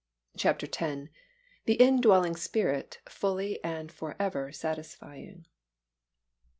[0.35, 1.09] CHAPTER X.
[1.65, 5.45] THE INDWELLING SPIRIT FULLY AND FOREVER SATISFYING.